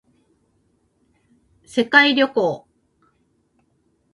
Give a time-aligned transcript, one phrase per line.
[1.63, 2.65] 世界旅行